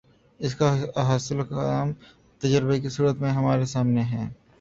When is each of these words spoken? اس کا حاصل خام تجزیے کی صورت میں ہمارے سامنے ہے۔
اس 0.39 0.53
کا 0.55 0.69
حاصل 1.07 1.41
خام 1.43 1.87
تجزیے 2.41 2.79
کی 2.81 2.89
صورت 2.89 3.15
میں 3.21 3.31
ہمارے 3.31 3.65
سامنے 3.65 4.03
ہے۔ 4.03 4.27